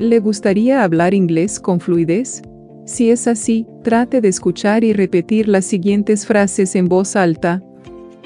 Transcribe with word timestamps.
¿Le 0.00 0.18
gustaría 0.18 0.82
hablar 0.82 1.12
inglés 1.12 1.60
con 1.60 1.78
fluidez? 1.78 2.40
Si 2.86 3.10
es 3.10 3.28
así, 3.28 3.66
trate 3.84 4.22
de 4.22 4.28
escuchar 4.28 4.82
y 4.82 4.94
repetir 4.94 5.46
las 5.46 5.66
siguientes 5.66 6.24
frases 6.24 6.74
en 6.74 6.88
voz 6.88 7.16
alta. 7.16 7.62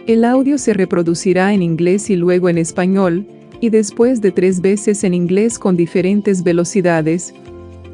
El 0.06 0.24
audio 0.24 0.56
se 0.56 0.72
reproducirá 0.72 1.52
en 1.52 1.62
inglés 1.62 2.10
y 2.10 2.16
luego 2.16 2.48
en 2.48 2.58
español, 2.58 3.26
y 3.60 3.71
después 3.71 4.21
de 4.21 4.30
tres 4.30 4.60
veces 4.60 5.02
en 5.02 5.14
inglés 5.14 5.58
con 5.58 5.76
diferentes 5.76 6.45
velocidades. 6.45 7.34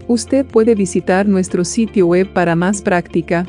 Usted 0.08 0.44
puede 0.44 0.74
visitar 0.74 1.26
nuestro 1.26 1.64
sitio 1.64 2.06
web 2.06 2.30
para 2.34 2.54
más 2.54 2.82
práctica. 2.82 3.46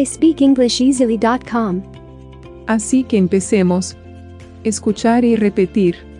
iSpeakEnglishEasily.com. 0.00 1.82
Así 2.68 3.02
que 3.02 3.16
empecemos. 3.16 3.96
Escuchar 4.62 5.24
y 5.24 5.34
repetir. 5.34 6.13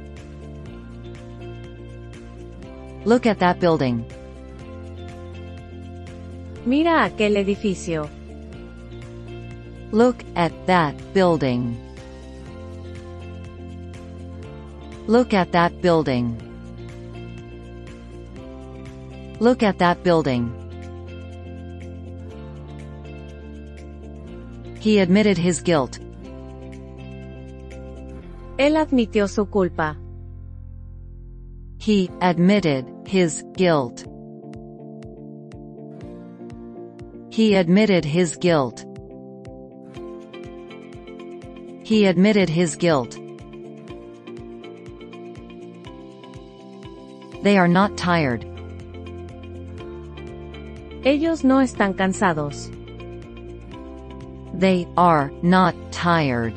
Look 3.05 3.27
at 3.27 3.39
that 3.41 3.61
building. 3.61 4.07
Mira 6.65 7.05
aquel 7.05 7.37
edificio. 7.37 8.09
Look 9.93 10.25
at 10.35 10.53
that 10.67 10.95
building. 11.13 11.77
Look 15.07 15.35
at 15.35 15.53
that 15.53 15.83
building. 15.83 16.39
Look 19.39 19.63
at 19.63 19.79
that 19.79 20.03
building. 20.03 20.51
He 24.81 24.99
admitted 24.99 25.37
his 25.37 25.61
guilt. 25.63 25.99
Él 28.57 28.77
admitió 28.79 29.29
su 29.29 29.45
culpa. 29.51 29.99
He 31.79 32.09
admitted 32.23 32.94
his 33.07 33.45
guilt. 33.57 34.05
He 37.31 37.55
admitted 37.55 38.05
his 38.05 38.37
guilt. 38.37 38.85
He 41.85 42.07
admitted 42.07 42.49
his 42.49 42.77
guilt. 42.77 43.19
They 47.43 47.59
are 47.59 47.69
not 47.69 47.97
tired. 47.97 48.45
Ellos 51.05 51.45
no 51.45 51.59
están 51.59 51.95
cansados. 51.95 52.71
They 54.59 54.89
are 54.97 55.31
not 55.43 55.75
tired. 55.93 56.55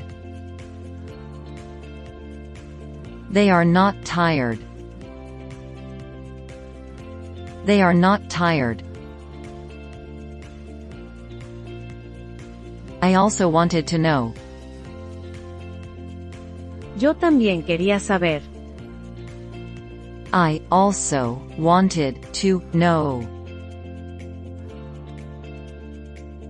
They 3.29 3.49
are 3.49 3.65
not 3.65 3.95
tired. 4.05 4.66
They 7.67 7.81
are 7.81 7.93
not 7.93 8.29
tired. 8.29 8.81
I 13.01 13.15
also 13.15 13.49
wanted 13.49 13.85
to 13.87 13.97
know. 13.97 14.33
Yo 16.97 17.13
también 17.13 17.65
quería 17.67 17.99
saber. 17.99 18.41
I 20.31 20.61
also 20.71 21.41
wanted 21.57 22.33
to 22.35 22.63
know. 22.71 23.27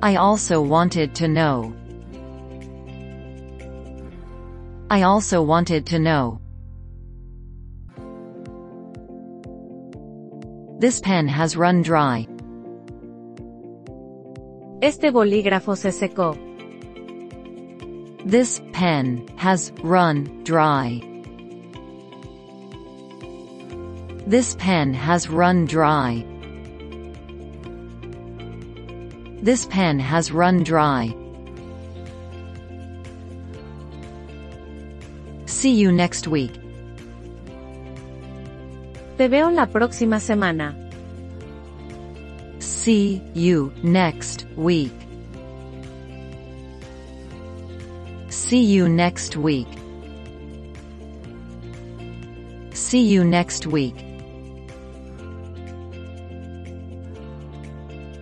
I 0.03 0.17
also 0.17 0.61
wanted 0.61 1.15
to 1.15 1.27
know. 1.27 1.73
I 4.91 5.01
also 5.01 5.41
wanted 5.41 5.87
to 5.87 5.97
know. 5.97 6.39
This 10.79 10.99
pen 10.99 11.27
has 11.27 11.57
run 11.57 11.81
dry. 11.81 12.27
Este 14.79 15.11
bolígrafo 15.11 15.75
se 15.75 15.89
secó. 15.89 16.37
This 18.23 18.61
pen 18.73 19.27
has 19.37 19.71
run 19.81 20.43
dry. 20.43 21.01
This 24.27 24.55
pen 24.59 24.93
has 24.93 25.27
run 25.31 25.65
dry. 25.65 26.23
This 29.41 29.65
pen 29.65 29.97
has 29.97 30.31
run 30.31 30.61
dry. 30.61 31.11
See 35.47 35.73
you 35.73 35.91
next 35.91 36.27
week. 36.27 36.66
Te 39.17 39.27
veo 39.27 39.49
la 39.49 39.65
próxima 39.65 40.19
semana. 40.19 40.75
See 42.59 43.19
you 43.33 43.73
next 43.81 44.45
week. 44.55 44.93
See 48.29 48.63
you 48.63 48.87
next 48.87 49.35
week. 49.35 49.67
See 52.73 53.01
you 53.01 53.23
next 53.23 53.65
week. 53.65 53.95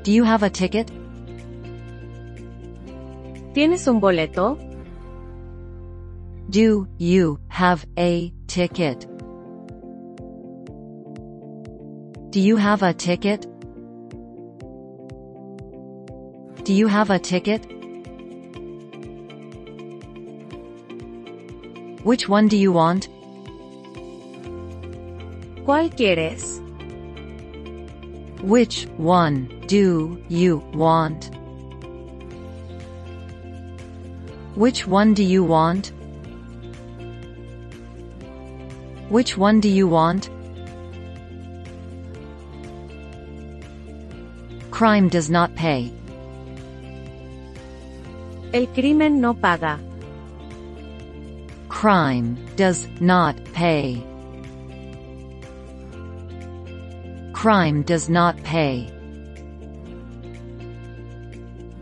Do 0.04 0.14
you 0.14 0.24
have 0.24 0.44
a 0.44 0.50
ticket? 0.50 0.90
¿Tienes 3.54 3.86
un 3.88 4.00
boleto? 4.00 4.58
Do 6.50 6.88
you 6.98 7.40
have 7.50 7.86
a 7.98 8.32
ticket? 8.48 9.06
Do 12.36 12.42
you 12.42 12.58
have 12.58 12.84
a 12.84 12.94
ticket? 12.94 13.48
Do 16.66 16.74
you 16.74 16.88
have 16.88 17.10
a 17.10 17.18
ticket? 17.18 17.64
Which 22.04 22.28
one 22.28 22.50
do 22.50 22.58
you 22.58 22.74
want? 22.74 23.08
¿Cuál 25.64 25.90
quieres? 25.96 26.60
Which 28.42 28.86
one 28.98 29.48
do 29.68 30.22
you 30.28 30.58
want? 30.74 31.32
Which 34.56 34.86
one 34.86 35.14
do 35.14 35.24
you 35.24 35.46
want? 35.46 35.94
Which 39.08 39.38
one 39.38 39.62
do 39.62 39.70
you 39.70 39.88
want? 39.88 40.30
Crime 44.76 45.08
does 45.08 45.30
not 45.30 45.56
pay. 45.56 45.90
El 48.52 48.68
crimen 48.74 49.22
no 49.22 49.34
paga. 49.34 49.80
Crime 51.70 52.38
does 52.58 52.86
not 53.00 53.38
pay. 53.54 54.04
Crime 57.32 57.84
does 57.84 58.10
not 58.10 58.36
pay. 58.44 58.92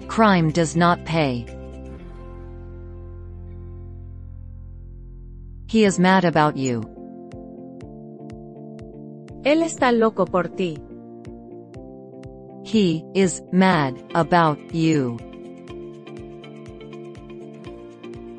Crime 0.07 0.51
does 0.51 0.75
not 0.75 1.03
pay. 1.03 1.47
He 5.65 5.83
is 5.83 5.97
mad 5.97 6.25
about 6.25 6.55
you. 6.57 6.81
Él 9.43 9.63
está 9.63 9.91
loco 9.91 10.27
por 10.27 10.43
ti. 10.43 10.92
He 12.73 13.05
is 13.13 13.39
mad 13.51 14.03
about 14.15 14.57
you. 14.73 15.19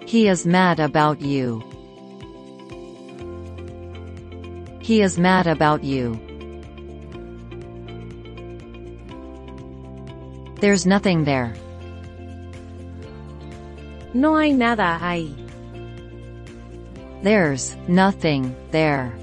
He 0.08 0.26
is 0.26 0.44
mad 0.44 0.80
about 0.80 1.20
you. 1.20 1.62
He 4.80 5.02
is 5.02 5.20
mad 5.20 5.46
about 5.46 5.84
you. 5.84 6.18
There's 10.58 10.84
nothing 10.84 11.22
there. 11.22 11.54
No 14.14 14.36
hay 14.36 14.52
nada 14.52 14.98
ahí. 15.00 15.30
There's 17.22 17.76
nothing 17.86 18.52
there. 18.72 19.16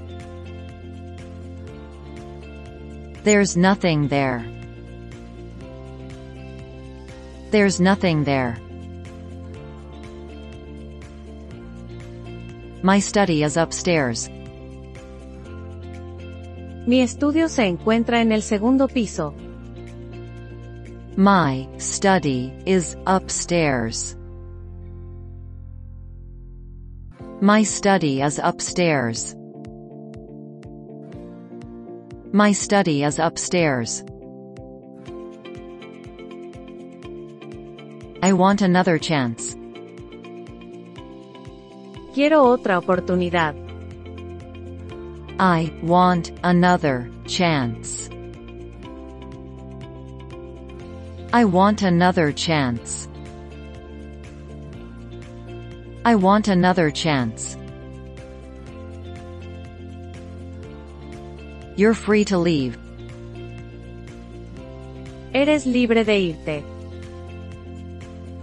There's 3.24 3.58
nothing 3.58 4.08
there. 4.08 4.42
There's 7.52 7.80
nothing 7.80 8.24
there. 8.24 8.56
My 12.82 12.98
study 12.98 13.42
is 13.42 13.58
upstairs. 13.58 14.30
Mi 16.86 17.02
estudio 17.02 17.50
se 17.50 17.66
encuentra 17.66 18.22
en 18.22 18.32
el 18.32 18.40
segundo 18.40 18.88
piso. 18.88 19.34
My 21.14 21.68
study 21.76 22.54
is 22.64 22.96
upstairs. 23.06 24.16
My 27.42 27.64
study 27.64 28.22
is 28.22 28.38
upstairs. 28.42 29.36
My 32.32 32.52
study 32.52 33.04
is 33.04 33.18
upstairs. 33.18 34.02
I 38.24 38.32
want 38.34 38.62
another 38.62 38.98
chance. 38.98 39.56
Quiero 42.14 42.44
otra 42.44 42.80
oportunidad. 42.80 43.56
I 45.40 45.74
want 45.82 46.30
another 46.44 47.10
chance. 47.26 48.08
I 51.32 51.44
want 51.44 51.82
another 51.82 52.30
chance. 52.30 53.08
I 56.04 56.14
want 56.14 56.46
another 56.46 56.92
chance. 56.92 57.56
You're 61.74 61.94
free 61.94 62.24
to 62.26 62.38
leave. 62.38 62.78
Eres 65.34 65.66
libre 65.66 66.04
de 66.04 66.34
irte. 66.34 66.71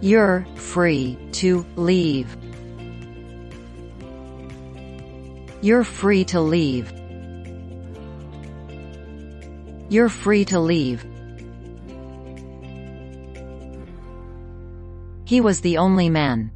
You're 0.01 0.45
free 0.55 1.17
to 1.33 1.65
leave. 1.75 2.37
You're 5.61 5.83
free 5.83 6.23
to 6.25 6.39
leave. 6.39 6.93
You're 9.89 10.07
free 10.07 10.45
to 10.45 10.59
leave. 10.61 11.05
He 15.25 15.41
was 15.41 15.59
the 15.59 15.77
only 15.77 16.09
man. 16.09 16.51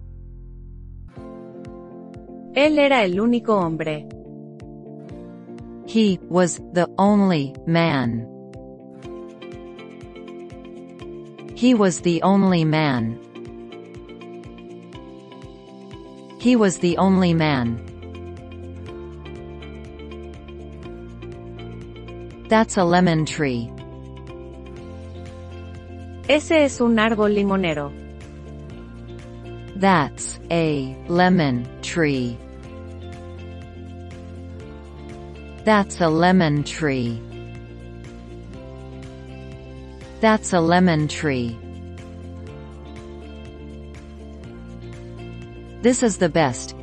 Él 2.56 2.78
era 2.78 3.04
el 3.04 3.16
único 3.16 3.60
hombre. 3.60 4.08
He 5.86 6.18
was 6.30 6.62
the 6.72 6.88
only 6.98 7.54
man. 7.68 8.26
He 11.56 11.74
was 11.74 12.02
the 12.02 12.22
only 12.24 12.64
man. 12.64 13.20
He 16.44 16.58
was 16.58 16.80
the 16.80 16.98
only 16.98 17.34
man. 17.34 17.80
That's 22.50 22.76
a 22.76 22.84
lemon 22.84 23.26
tree. 23.26 23.72
Ese 26.28 26.52
es 26.52 26.82
un 26.82 26.98
árbol 26.98 27.34
limonero. 27.34 27.94
That's 29.78 30.38
a 30.52 30.94
lemon 31.08 31.66
tree. 31.82 32.38
That's 35.64 36.02
a 36.02 36.10
lemon 36.10 36.66
tree. 36.66 37.22
That's 40.20 40.52
a 40.52 40.60
lemon 40.60 41.08
tree. 41.08 41.58
This 45.84 46.02
is 46.02 46.16
the 46.16 46.30
best. 46.30 46.78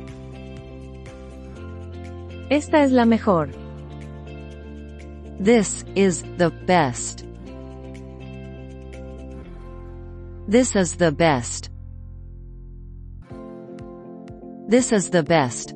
Esta 2.51 2.77
es 2.83 2.91
la 2.91 3.03
mejor. 3.03 3.49
This 5.39 5.83
is 5.95 6.21
the 6.37 6.51
best. 6.67 7.25
This 10.47 10.75
is 10.75 10.97
the 10.97 11.11
best. 11.11 11.71
This 14.67 14.91
is 14.91 15.09
the 15.09 15.23
best. 15.23 15.73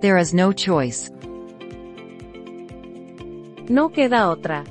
There 0.00 0.18
is 0.18 0.34
no 0.34 0.50
choice. 0.50 1.10
No 3.68 3.88
queda 3.88 4.34
otra. 4.34 4.64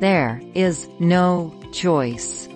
There 0.00 0.42
is 0.54 0.88
no 0.98 1.54
choice. 1.72 2.47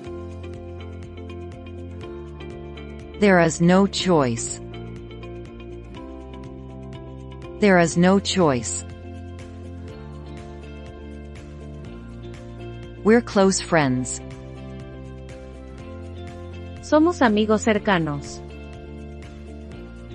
There 3.22 3.38
is 3.38 3.60
no 3.60 3.86
choice. 3.86 4.60
There 7.60 7.78
is 7.78 7.96
no 7.96 8.18
choice. 8.18 8.84
We're 13.04 13.20
close 13.20 13.60
friends. 13.60 14.20
Somos 16.82 17.22
amigos 17.22 17.64
cercanos. 17.64 18.42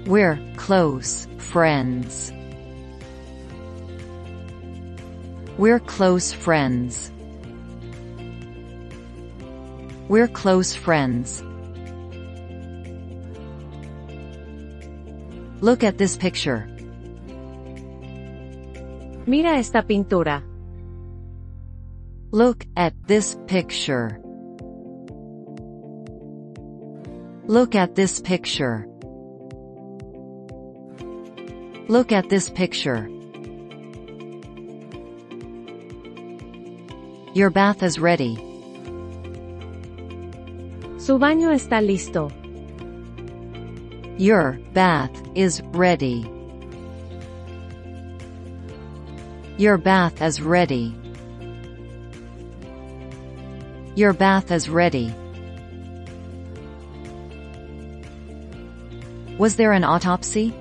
We're 0.06 0.38
close 0.58 1.30
friends. 1.38 2.34
We're 5.58 5.80
close 5.80 6.34
friends. 6.34 7.10
We're 10.10 10.28
close 10.28 10.76
friends. 10.76 11.42
Look 15.60 15.84
at 15.84 15.98
this 15.98 16.16
picture. 16.16 16.68
Mira 19.26 19.58
esta 19.58 19.82
pintura. 19.82 20.44
Look 22.32 22.66
at 22.76 22.94
this 23.08 23.36
picture. 23.48 24.22
Look 27.48 27.74
at 27.74 27.96
this 27.96 28.22
picture. 28.22 28.86
Look 31.88 32.12
at 32.12 32.30
this 32.30 32.50
picture. 32.52 33.10
Your 37.34 37.50
bath 37.50 37.82
is 37.82 37.98
ready. 37.98 38.36
Su 41.00 41.18
baño 41.18 41.52
está 41.52 41.82
listo. 41.82 42.32
Your 44.18 44.60
bath 44.74 45.12
is 45.36 45.62
ready. 45.74 46.28
Your 49.58 49.78
bath 49.78 50.24
is 50.24 50.42
ready. 50.42 50.96
Your 53.96 54.14
bath 54.14 54.52
is 54.52 54.70
ready. 54.70 55.14
Was 59.38 59.56
there 59.56 59.72
an 59.72 59.84
autopsy? 59.84 60.52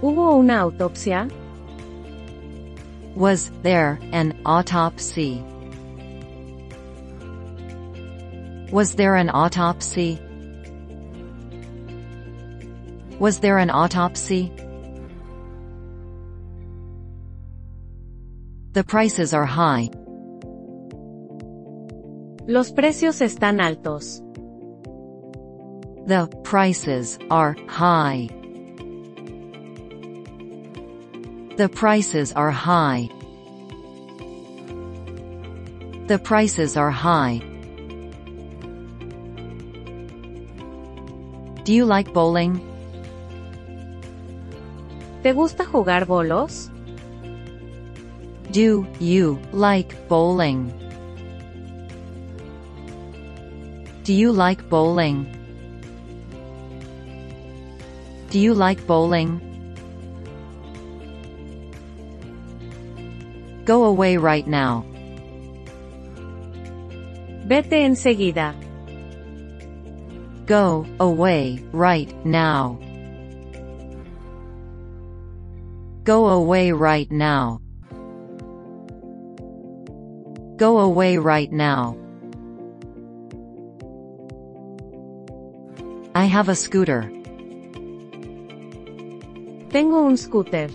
¿Hubo 0.00 0.38
una 0.38 0.70
autopsia? 0.70 1.30
Was 3.14 3.50
there 3.62 3.98
an 4.12 4.40
autopsy? 4.46 5.44
Was 8.72 8.94
there 8.94 9.16
an 9.16 9.28
autopsy? 9.28 10.18
Was 13.24 13.40
there 13.40 13.56
an 13.56 13.70
autopsy? 13.70 14.52
The 18.72 18.84
prices 18.84 19.32
are 19.32 19.46
high. 19.46 19.88
Los 22.46 22.70
precios 22.70 23.22
están 23.22 23.62
altos. 23.62 24.20
The 26.06 26.28
prices 26.44 27.18
are 27.30 27.56
high. 27.66 28.28
The 31.56 31.70
prices 31.70 32.30
are 32.34 32.50
high. 32.50 33.08
The 36.08 36.18
prices 36.22 36.76
are 36.76 36.90
high. 36.90 37.38
Do 41.64 41.72
you 41.72 41.86
like 41.86 42.12
bowling? 42.12 42.73
¿Te 45.24 45.32
gusta 45.32 45.64
jugar 45.64 46.04
bolos? 46.04 46.70
Do 48.52 48.86
you 49.00 49.40
like 49.54 49.96
bowling? 50.06 50.70
Do 54.04 54.12
you 54.12 54.34
like 54.34 54.68
bowling? 54.68 55.26
Do 58.30 58.38
you 58.38 58.52
like 58.52 58.86
bowling? 58.86 59.40
Go 63.64 63.84
away 63.84 64.18
right 64.18 64.46
now. 64.46 64.84
Vete 67.46 67.82
enseguida. 67.86 68.54
Go 70.44 70.84
away 71.00 71.64
right 71.72 72.12
now. 72.26 72.83
Go 76.04 76.28
away 76.28 76.70
right 76.70 77.10
now. 77.10 77.62
Go 80.56 80.80
away 80.80 81.16
right 81.16 81.50
now. 81.50 81.96
I 86.14 86.26
have 86.26 86.50
a 86.50 86.54
scooter. 86.54 87.10
Tengo 89.70 90.04
un 90.04 90.18
scooter. 90.18 90.68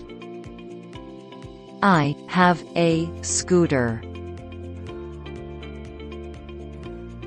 I 1.80 2.16
have 2.26 2.64
a 2.74 3.08
scooter. 3.22 4.02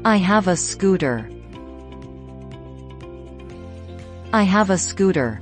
I 0.03 0.17
have 0.17 0.50
a 0.50 0.57
scooter. 0.57 1.29
I 4.33 4.43
have 4.43 4.69
a 4.69 4.77
scooter. 4.77 5.39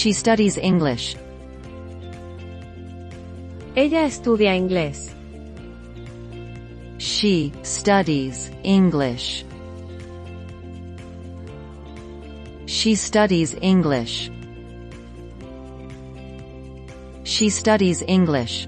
She 0.00 0.14
studies 0.14 0.56
English. 0.56 1.14
Ella 3.76 4.06
estudia 4.06 4.54
inglés. 4.56 5.14
She 6.96 7.52
studies 7.62 8.50
English. 8.64 9.44
She 12.64 12.94
studies 12.94 13.54
English. 13.60 14.30
She 17.24 17.50
studies 17.50 18.02
English. 18.08 18.66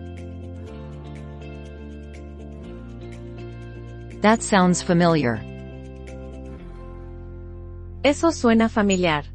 That 4.21 4.43
sounds 4.43 4.83
familiar. 4.83 5.41
Eso 8.05 8.31
suena 8.33 8.69
familiar. 8.69 9.32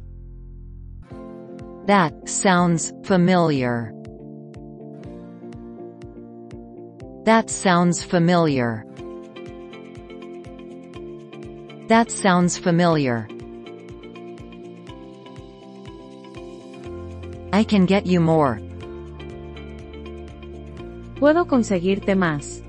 That 1.88 2.28
sounds 2.28 2.92
familiar. 3.02 3.94
That 7.24 7.48
sounds 7.48 8.04
familiar. 8.04 8.84
That 11.88 12.10
sounds 12.10 12.58
familiar. 12.58 13.26
I 17.54 17.64
can 17.64 17.86
get 17.86 18.04
you 18.04 18.20
more. 18.20 18.60
Puedo 21.14 21.46
conseguirte 21.46 22.14
más. 22.14 22.62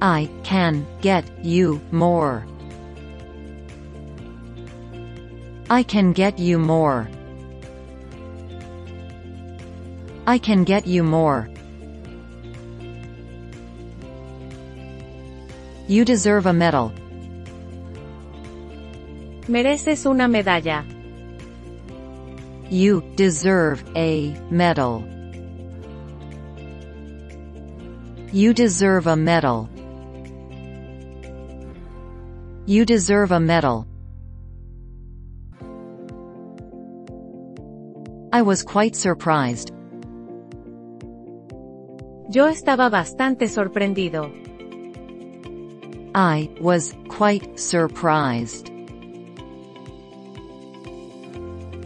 I 0.00 0.30
can 0.44 0.86
get 1.00 1.24
you 1.44 1.80
more. 1.90 2.46
I 5.68 5.82
can 5.82 6.12
get 6.12 6.38
you 6.38 6.60
more. 6.60 7.08
I 10.26 10.38
can 10.38 10.62
get 10.62 10.86
you 10.86 11.02
more. 11.02 11.48
You 15.88 16.04
deserve 16.04 16.46
a 16.46 16.52
medal. 16.52 16.92
Mereces 19.48 20.06
una 20.06 20.28
medalla. 20.28 20.84
You 22.70 23.02
deserve 23.16 23.84
a 23.96 24.32
medal. 24.48 25.04
You 28.32 28.54
deserve 28.54 29.08
a 29.08 29.16
medal. 29.16 29.68
You 32.64 32.84
deserve 32.86 33.32
a 33.32 33.40
medal. 33.40 33.88
I 38.32 38.40
was 38.40 38.62
quite 38.62 38.94
surprised. 38.94 39.72
Yo 42.32 42.48
estaba 42.48 42.88
bastante 42.88 43.46
sorprendido. 43.46 44.32
I 46.14 46.48
was 46.62 46.94
quite 47.08 47.58
surprised. 47.60 48.70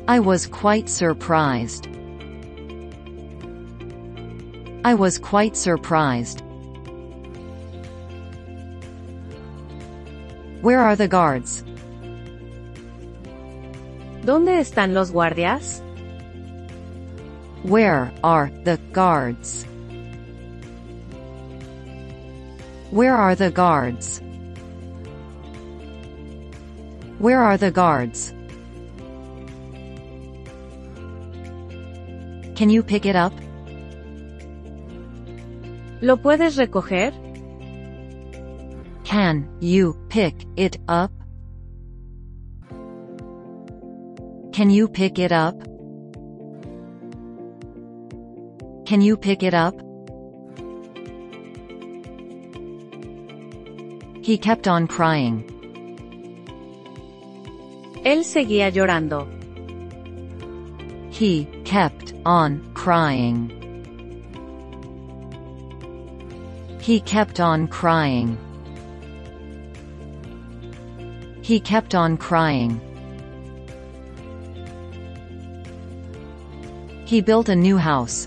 I 0.07 0.21
was 0.21 0.47
quite 0.47 0.89
surprised. 0.89 1.89
I 4.85 4.95
was 4.95 5.19
quite 5.19 5.57
surprised. 5.57 6.43
Where 10.63 10.79
are 10.79 10.95
the 10.95 11.09
guards? 11.09 11.65
¿Dónde 14.23 14.61
están 14.61 14.95
los 14.95 15.11
guardias? 15.11 15.83
Where 17.65 18.13
are 18.23 18.53
the 18.63 18.79
guards? 18.93 19.67
Where 22.97 23.15
are 23.15 23.35
the 23.35 23.51
guards? 23.51 24.23
Where 27.19 27.43
are 27.43 27.59
the 27.59 27.71
guards? 27.71 28.33
Can 32.57 32.71
you 32.71 32.83
pick 32.83 33.05
it 33.05 33.15
up? 33.15 33.35
¿Lo 36.01 36.17
puedes 36.17 36.57
recoger? 36.57 37.13
Can 39.05 39.47
you 39.61 39.95
pick 40.09 40.47
it 40.57 40.79
up? 40.89 41.13
Can 44.55 44.71
you 44.71 44.89
pick 44.89 45.19
it 45.19 45.33
up? 45.33 45.61
Can 48.87 49.03
you 49.03 49.19
pick 49.19 49.43
it 49.43 49.53
up? 49.53 49.86
He 54.27 54.37
kept 54.37 54.67
on 54.67 54.89
crying. 54.89 55.45
Él 58.05 58.25
seguía 58.25 58.73
llorando. 58.73 59.29
He 61.13 61.45
kept 61.65 62.13
on 62.27 62.61
crying. 62.75 63.53
He 66.81 66.99
kept 66.99 67.39
on 67.39 67.69
crying. 67.69 68.37
He 71.43 71.61
kept 71.61 71.95
on 71.95 72.17
crying. 72.17 72.81
He 77.05 77.21
built 77.21 77.49
a 77.49 77.55
new 77.55 77.77
house. 77.77 78.27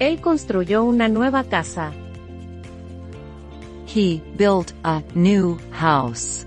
Él 0.00 0.20
construyó 0.20 0.82
una 0.82 1.06
nueva 1.08 1.44
casa. 1.44 1.92
He 3.88 4.22
built 4.36 4.74
a 4.84 5.02
new 5.14 5.58
house. 5.70 6.44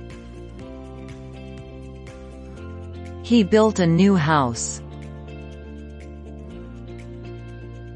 He 3.23 3.43
built 3.43 3.79
a 3.79 3.87
new 3.87 4.15
house. 4.15 4.79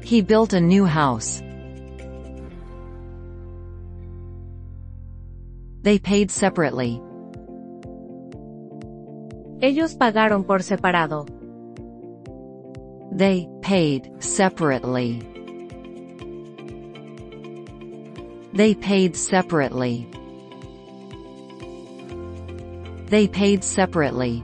He 0.02 0.20
built 0.20 0.52
a 0.52 0.60
new 0.60 0.84
house. 0.84 1.40
They 5.82 6.00
paid 6.00 6.32
separately. 6.32 7.00
Ellos 9.62 9.94
pagaron 9.94 10.44
por 10.44 10.58
separado. 10.58 11.28
They 13.12 13.48
paid 13.62 14.10
separately. 14.18 15.35
They 18.56 18.74
paid 18.74 19.14
separately. 19.16 20.08
They 23.10 23.28
paid 23.28 23.62
separately. 23.62 24.42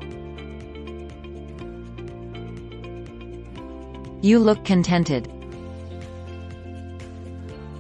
You 4.20 4.38
look 4.38 4.66
contented. 4.66 5.32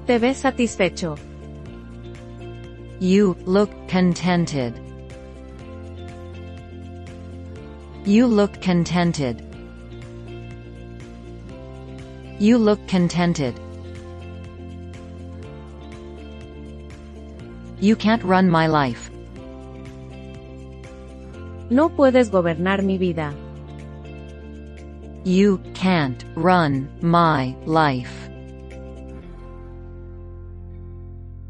Te 0.06 0.16
ves 0.16 0.38
satisfecho. 0.38 1.18
You 2.98 3.36
look 3.44 3.70
contented. 3.88 4.80
You 8.06 8.26
look 8.26 8.58
contented. 8.62 9.44
You 12.38 12.56
look 12.56 12.88
contented. 12.88 13.60
You 17.82 17.96
can't 17.96 18.22
run 18.22 18.48
my 18.48 18.68
life. 18.68 19.10
No 21.68 21.88
puedes 21.88 22.30
gobernar 22.30 22.80
mi 22.84 22.96
vida. 22.96 23.34
You 25.24 25.58
can't 25.74 26.24
run 26.36 26.88
my 27.00 27.56
life. 27.66 28.30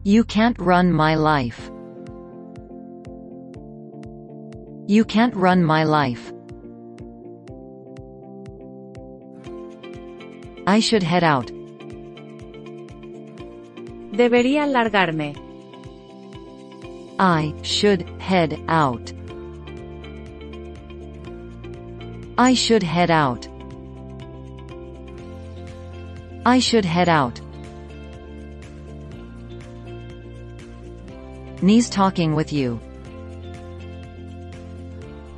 You 0.05 0.25
can't 0.25 0.59
run 0.59 0.91
my 0.91 1.17
life. 1.17 1.71
You 4.87 5.05
can't 5.05 5.37
run 5.37 5.63
my 5.63 5.85
life. 5.85 6.33
I 10.67 10.81
should 10.81 11.03
head 11.03 11.25
out. 11.25 11.53
Debería 14.13 14.67
largarme. 14.67 15.52
I 17.23 17.55
should 17.63 18.03
head 18.19 18.61
out. 18.67 19.13
I 22.37 22.53
should 22.55 22.83
head 22.83 23.13
out. 23.13 23.47
I 26.45 26.59
should 26.59 26.85
head 26.85 27.09
out. 27.09 27.41
Nice 31.63 31.89
talking 31.89 32.35
with 32.35 32.53
you. 32.53 32.81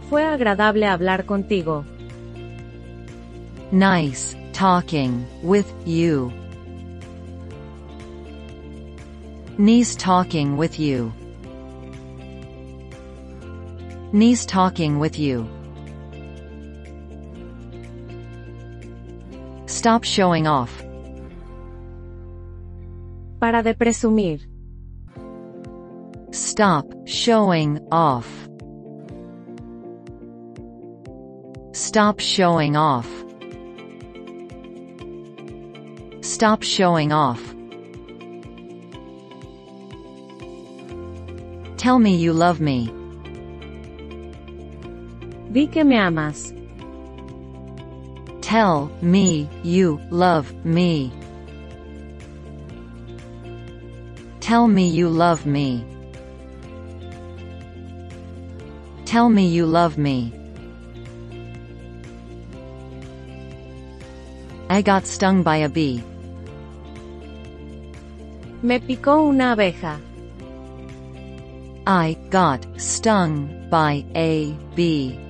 Fue 0.09 0.23
agradable 0.23 0.85
hablar 0.85 1.23
contigo. 1.27 1.85
Nice 3.73 4.35
talking 4.55 5.27
with 5.43 5.71
you. 5.85 6.33
Nice 9.59 9.95
talking 9.97 10.57
with 10.57 10.81
you. 10.81 11.13
Nice 14.15 14.47
talking 14.47 15.01
with 15.01 15.19
you. 15.19 15.45
Stop 19.67 20.05
showing 20.05 20.47
off. 20.47 20.71
Para 23.41 23.61
de 23.65 23.75
presumir. 23.75 24.39
Stop 26.31 26.87
showing 27.07 27.81
off. 27.91 28.29
Stop 31.73 32.21
showing 32.21 32.77
off. 32.77 33.09
Stop 36.21 36.63
showing 36.63 37.13
off. 37.13 37.43
Tell 41.77 41.99
me 41.99 42.15
you 42.15 42.33
love 42.33 42.61
me. 42.61 43.04
Di 45.55 45.69
que 45.69 45.85
me 45.85 45.97
amas. 45.97 46.53
Tell 48.41 48.91
me 49.01 49.49
you 49.63 50.01
love 50.11 50.53
me. 50.65 51.13
Tell 54.41 54.67
me 54.67 54.89
you 54.89 55.09
love 55.09 55.47
me. 55.47 55.85
Tell 59.05 59.29
me 59.29 59.47
you 59.47 59.65
love 59.65 59.97
me. 59.97 60.33
I 64.69 64.83
got 64.83 65.07
stung 65.07 65.45
by 65.45 65.59
a 65.59 65.69
bee. 65.69 66.03
Me 68.61 68.81
picó 68.81 69.29
una 69.29 69.55
abeja. 69.55 70.01
I 71.87 72.17
got 72.31 72.67
stung 72.77 73.69
by 73.71 74.05
a 74.17 74.53
bee. 74.75 75.24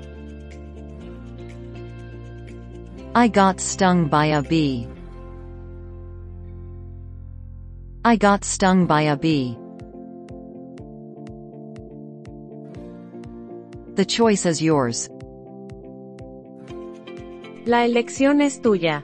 I 3.16 3.28
got 3.28 3.60
stung 3.60 4.08
by 4.08 4.26
a 4.26 4.42
bee. 4.42 4.88
I 8.04 8.16
got 8.16 8.44
stung 8.44 8.86
by 8.86 9.02
a 9.02 9.16
bee. 9.16 9.56
The 13.94 14.04
choice 14.04 14.46
is 14.46 14.60
yours. 14.60 15.08
La 17.66 17.86
elección 17.86 18.42
es 18.42 18.58
tuya. 18.58 19.00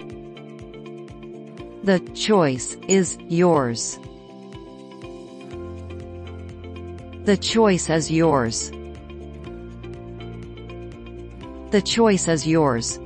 The 1.85 2.01
choice 2.13 2.77
is 2.89 3.17
yours. 3.29 4.01
The 7.27 7.37
choice 7.37 7.89
is 7.89 8.11
yours. 8.11 8.73
The 11.71 11.81
choice 11.81 12.27
is 12.27 12.45
yours. 12.45 12.99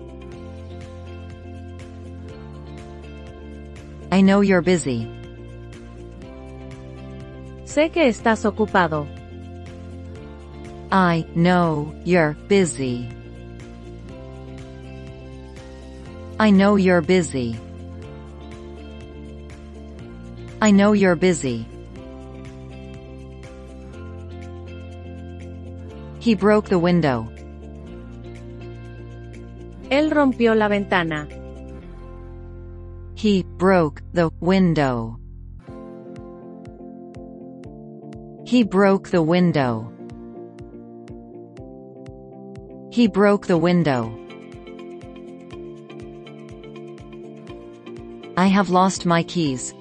I 4.15 4.21
know 4.21 4.43
you're 4.43 4.63
busy. 4.63 5.09
Sé 7.65 7.91
que 7.91 8.07
estás 8.07 8.45
ocupado. 8.45 9.09
I 10.93 11.27
know 11.35 11.93
you're 12.05 12.37
busy. 12.47 13.09
I 16.39 16.53
know 16.53 16.77
you're 16.77 17.01
busy. 17.01 17.59
I 20.63 20.71
know 20.71 20.93
you're 20.93 21.17
busy. 21.17 21.67
He 26.21 26.37
broke 26.37 26.69
the 26.69 26.79
window. 26.79 27.29
Él 29.91 30.13
rompió 30.13 30.55
la 30.55 30.69
ventana. 30.69 31.27
He 33.17 33.43
broke 33.43 34.03
the 34.13 34.31
window. 34.41 35.19
He 38.47 38.63
broke 38.63 39.09
the 39.09 39.23
window. 39.23 39.91
He 42.91 43.09
broke 43.09 43.47
the 43.47 43.59
window. 43.59 44.13
I 48.37 48.47
have 48.47 48.69
lost 48.69 49.07
my 49.07 49.23
keys. 49.23 49.73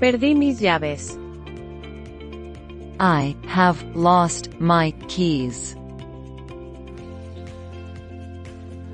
Perdí 0.00 0.36
mis 0.36 0.60
llaves. 0.60 1.18
I 3.00 3.34
have 3.46 3.82
lost 3.96 4.50
my 4.60 4.92
keys. 5.08 5.76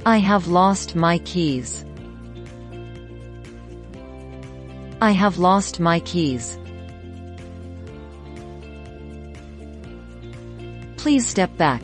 I 0.06 0.16
have 0.16 0.48
lost 0.48 0.96
my 0.96 1.18
keys. 1.18 1.84
I 5.02 5.10
have 5.10 5.36
lost 5.36 5.78
my 5.78 6.00
keys. 6.00 6.58
Please 10.96 11.26
step 11.26 11.54
back. 11.58 11.82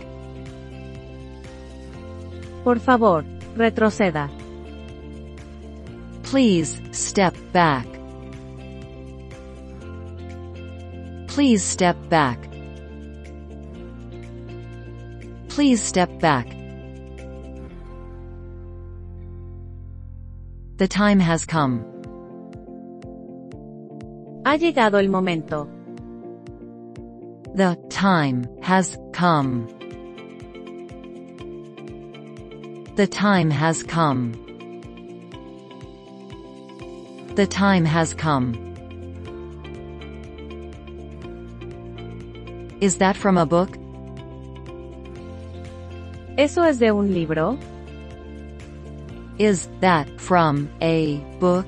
Por 2.64 2.78
favor, 2.78 3.22
retroceda. 3.54 4.30
Please 6.22 6.80
step 6.92 7.34
back. 7.52 7.86
Please 11.28 11.62
step 11.62 11.96
back. 12.08 12.38
Please 15.48 15.82
step 15.82 16.18
back. 16.18 16.55
The 20.78 20.86
time 20.86 21.20
has 21.20 21.46
come. 21.46 21.82
Ha 24.44 24.58
llegado 24.58 24.98
el 25.02 25.08
momento. 25.08 25.66
The 27.54 27.78
time 27.88 28.46
has 28.60 28.98
come. 29.14 29.68
The 32.96 33.06
time 33.06 33.50
has 33.50 33.82
come. 33.84 34.34
The 37.36 37.46
time 37.46 37.86
has 37.86 38.12
come. 38.12 38.52
Is 42.82 42.98
that 42.98 43.16
from 43.16 43.38
a 43.38 43.46
book? 43.46 43.78
¿Eso 46.36 46.64
es 46.64 46.78
de 46.78 46.90
un 46.90 47.14
libro? 47.14 47.58
Is 49.38 49.68
that 49.80 50.08
from 50.18 50.70
a 50.80 51.18
book? 51.40 51.66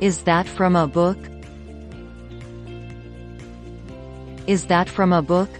Is 0.00 0.22
that 0.22 0.48
from 0.48 0.74
a 0.74 0.86
book? 0.86 1.18
Is 4.46 4.66
that 4.66 4.88
from 4.88 5.12
a 5.12 5.20
book? 5.20 5.50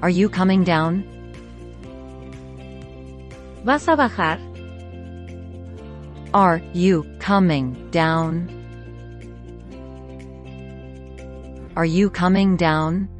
Are 0.00 0.08
you 0.08 0.30
coming 0.30 0.64
down? 0.64 1.04
¿Vas 3.64 3.88
a 3.88 3.96
bajar? 3.96 4.40
Are 6.32 6.62
you 6.72 7.04
coming 7.18 7.76
down? 7.90 8.48
Are 11.76 11.84
you 11.84 12.08
coming 12.08 12.56
down? 12.56 13.19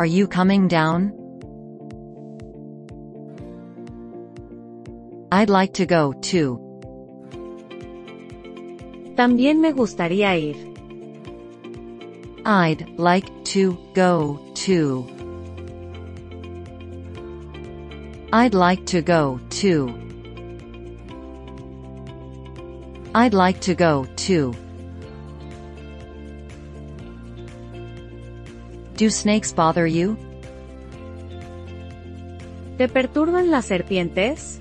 Are 0.00 0.06
you 0.06 0.26
coming 0.26 0.66
down? 0.66 1.12
I'd 5.30 5.50
like 5.50 5.74
to 5.74 5.84
go 5.84 6.14
too. 6.22 6.58
También 9.14 9.60
me 9.60 9.72
gustaría 9.72 10.38
ir. 10.38 10.56
I'd 12.46 12.98
like 12.98 13.28
to 13.52 13.76
go 13.92 14.40
too. 14.54 15.04
I'd 18.32 18.54
like 18.54 18.86
to 18.86 19.02
go 19.02 19.38
too. 19.50 19.92
I'd 23.14 23.34
like 23.34 23.60
to 23.60 23.74
go 23.74 24.06
too. 24.16 24.54
Do 29.00 29.08
snakes 29.08 29.50
bother 29.50 29.86
you? 29.86 30.18
¿Te 32.76 32.86
perturban 32.86 33.50
las 33.50 33.64
serpientes? 33.64 34.60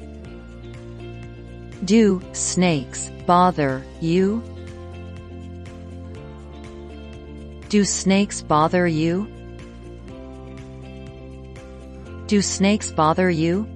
Do 1.83 2.21
snakes 2.31 3.11
bother 3.27 3.83
you? 3.99 4.41
Do 7.67 7.83
snakes 7.83 8.41
bother 8.41 8.87
you? 8.87 9.27
Do 12.27 12.41
snakes 12.41 12.93
bother 12.93 13.29
you? 13.29 13.67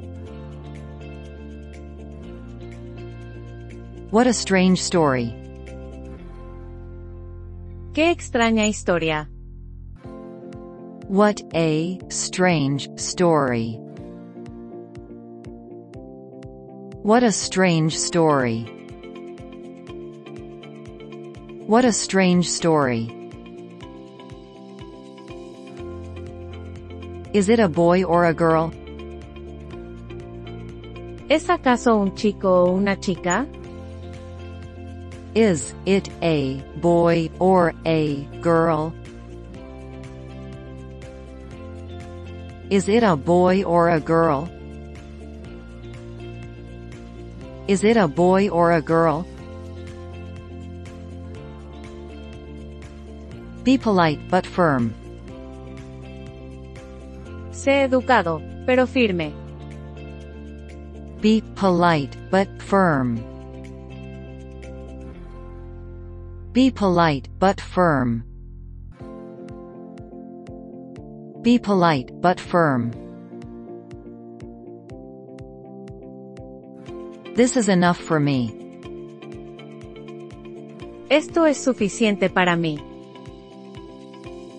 What 4.11 4.27
a 4.27 4.33
strange 4.33 4.81
story. 4.81 5.35
Qué 7.93 8.11
extraña 8.11 8.65
historia. 8.65 9.29
What 11.13 11.43
a 11.53 11.99
strange 12.09 12.89
story. 12.99 13.73
What 17.03 17.21
a 17.21 17.31
strange 17.31 17.99
story. 17.99 18.63
What 21.67 21.85
a 21.85 21.93
strange 21.93 22.49
story. 22.49 23.13
Is 27.31 27.47
it 27.47 27.59
a 27.59 27.69
boy 27.69 28.03
or 28.03 28.25
a 28.25 28.33
girl? 28.33 28.73
¿Es 31.29 31.47
acaso 31.47 32.01
un 32.01 32.15
chico 32.15 32.65
o 32.65 32.75
una 32.75 32.95
chica? 32.95 33.47
Is 35.35 35.75
it 35.85 36.09
a 36.23 36.63
boy 36.81 37.29
or 37.37 37.75
a 37.85 38.23
girl? 38.41 38.95
Is 42.69 42.87
it 42.87 43.03
a 43.03 43.15
boy 43.15 43.63
or 43.63 43.89
a 43.89 43.99
girl? 43.99 44.49
Is 47.67 47.83
it 47.83 47.97
a 47.97 48.07
boy 48.07 48.49
or 48.49 48.71
a 48.71 48.81
girl? 48.81 49.25
Be 53.63 53.77
polite 53.77 54.19
but 54.29 54.45
firm. 54.45 54.93
Sé 57.51 57.83
educado, 57.83 58.41
pero 58.65 58.85
firme. 58.85 59.31
Be 61.21 61.41
polite 61.55 62.17
but 62.29 62.49
firm. 62.61 63.23
Be 66.51 66.69
polite 66.69 67.29
but 67.39 67.61
firm. 67.61 68.25
Be 71.43 71.59
polite 71.59 72.09
but 72.21 72.39
firm. 72.39 72.91
This 77.35 77.57
is 77.57 77.67
enough 77.67 77.97
for 77.97 78.17
me. 78.17 78.55
Esto 81.09 81.43
es 81.43 81.57
suficiente 81.57 82.33
para 82.33 82.55
mí. 82.55 82.79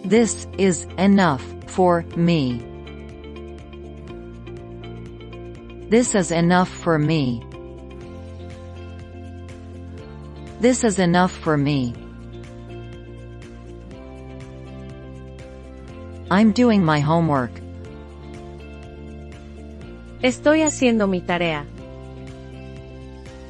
This 0.04 0.46
is 0.58 0.86
enough 0.98 1.42
for 1.66 2.02
me. 2.16 2.62
This 5.88 6.14
is 6.14 6.30
enough 6.30 6.68
for 6.68 6.98
me. 6.98 7.42
This 10.60 10.84
is 10.84 10.98
enough 10.98 11.32
for 11.32 11.56
me. 11.56 11.94
I'm 16.34 16.50
doing 16.50 16.84
my 16.84 16.98
homework. 16.98 17.52
Estoy 20.20 20.62
haciendo 20.62 21.08
mi 21.08 21.20
tarea. 21.20 21.64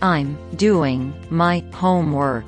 I'm 0.03 0.37
doing 0.57 1.15
my 1.31 1.65
homework. 1.73 2.45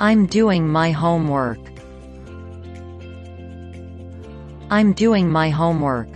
I'm 0.00 0.26
doing 0.26 0.66
my 0.66 0.90
homework. 0.90 1.60
I'm 4.68 4.92
doing 4.92 5.30
my 5.30 5.50
homework. 5.50 6.08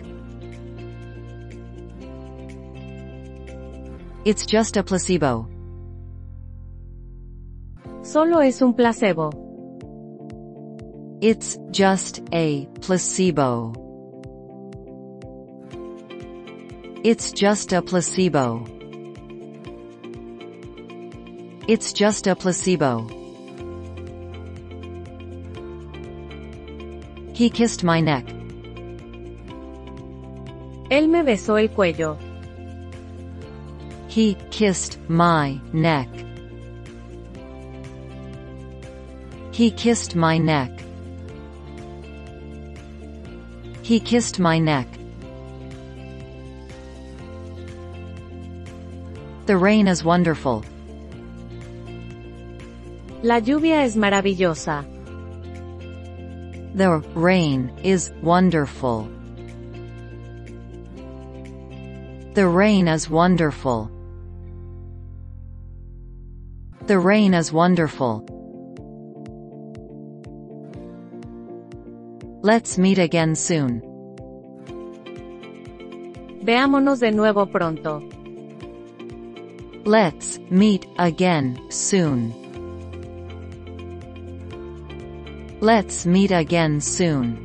It's 4.24 4.46
just 4.46 4.76
a 4.76 4.82
placebo. 4.82 5.46
Solo 8.02 8.40
es 8.40 8.60
un 8.62 8.74
placebo. 8.74 9.51
It's 11.22 11.56
just 11.70 12.20
a 12.32 12.66
placebo. 12.80 13.72
It's 17.04 17.30
just 17.30 17.72
a 17.72 17.80
placebo. 17.80 18.66
It's 21.68 21.92
just 21.92 22.26
a 22.26 22.34
placebo. 22.34 23.06
He 27.34 27.50
kissed 27.50 27.84
my 27.84 28.00
neck. 28.00 28.26
Él 30.90 31.08
me 31.08 31.22
besó 31.22 31.56
el 31.62 31.68
cuello. 31.68 32.18
He 34.08 34.34
kissed 34.50 34.98
my 35.08 35.60
neck. 35.72 36.08
He 39.52 39.70
kissed 39.70 40.16
my 40.16 40.38
neck. 40.38 40.82
He 43.92 44.00
kissed 44.00 44.40
my 44.40 44.58
neck. 44.58 44.88
The 49.44 49.58
rain 49.58 49.86
is 49.86 50.02
wonderful. 50.02 50.64
La 53.22 53.38
lluvia 53.40 53.84
es 53.84 53.94
maravillosa. 53.94 54.86
The 56.74 57.02
rain 57.14 57.70
is 57.84 58.10
wonderful. 58.22 59.10
The 62.32 62.48
rain 62.48 62.88
is 62.88 63.10
wonderful. 63.10 63.90
The 66.86 66.98
rain 66.98 67.34
is 67.34 67.52
wonderful. 67.52 68.41
Let's 72.44 72.76
meet 72.76 72.98
again 72.98 73.36
soon. 73.36 73.80
Veámonos 76.42 76.98
de 76.98 77.12
nuevo 77.12 77.46
pronto. 77.46 78.02
Let's 79.84 80.40
meet 80.50 80.84
again 80.98 81.56
soon. 81.70 82.34
Let's 85.60 86.04
meet 86.04 86.32
again 86.32 86.80
soon. 86.80 87.38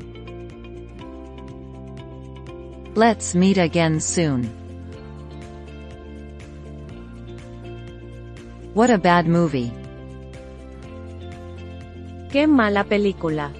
Let's 2.96 3.36
meet 3.36 3.60
again 3.60 4.02
soon. 4.02 4.50
What 8.74 8.90
a 8.90 8.98
bad 8.98 9.28
movie. 9.28 9.72
Qué 12.32 12.48
mala 12.48 12.84
película. 12.84 13.52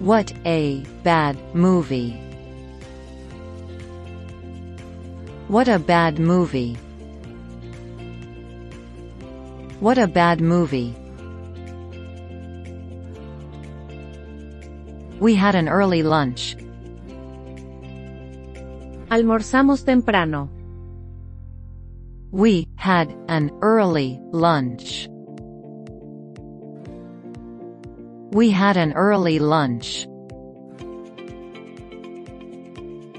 What 0.00 0.32
a 0.46 0.84
bad 1.02 1.36
movie. 1.56 2.12
What 5.48 5.66
a 5.66 5.80
bad 5.80 6.20
movie. 6.20 6.74
What 9.80 9.98
a 9.98 10.06
bad 10.06 10.40
movie. 10.40 10.94
We 15.18 15.34
had 15.34 15.56
an 15.56 15.68
early 15.68 16.04
lunch. 16.04 16.54
Almorzamos 19.10 19.84
temprano. 19.84 20.48
We 22.30 22.68
had 22.76 23.12
an 23.26 23.50
early 23.62 24.20
lunch. 24.30 25.08
We 28.30 28.50
had 28.50 28.76
an 28.76 28.92
early 28.92 29.38
lunch. 29.38 30.06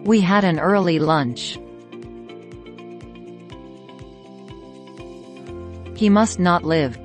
We 0.03 0.21
had 0.21 0.43
an 0.43 0.59
early 0.59 0.99
lunch. 0.99 1.57
He 5.95 6.09
must 6.09 6.39
not 6.39 6.63
live. 6.63 6.95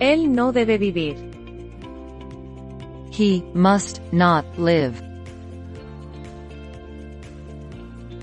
Él 0.00 0.26
no 0.28 0.50
debe 0.50 0.76
vivir. 0.76 1.16
He 3.12 3.44
must 3.54 4.02
not 4.12 4.44
live. 4.58 5.00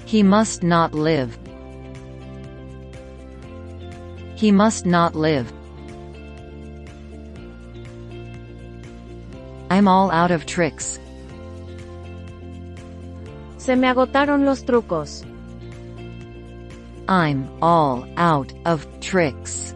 He 0.05 0.21
must 0.21 0.63
not 0.63 0.93
live. 0.93 1.39
He 4.35 4.51
must 4.51 4.85
not 4.85 5.15
live. 5.15 5.60
I'm 9.71 9.87
all 9.87 10.11
out 10.11 10.31
of 10.31 10.45
tricks. 10.45 10.99
Se 13.57 13.73
me 13.73 13.87
agotaron 13.87 14.43
los 14.43 14.63
trucos. 14.63 15.23
I'm 17.07 17.47
all 17.61 18.05
out 18.17 18.51
of 18.65 18.85
tricks. 18.99 19.73